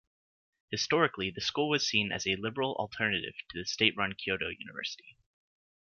Historically, 0.71 1.29
the 1.29 1.39
school 1.41 1.69
was 1.69 1.85
seen 1.87 2.11
as 2.11 2.25
a 2.25 2.35
liberal 2.37 2.73
alternative 2.79 3.35
to 3.51 3.59
the 3.59 3.65
state-run 3.67 4.13
Kyoto 4.15 4.49
University. 4.49 5.15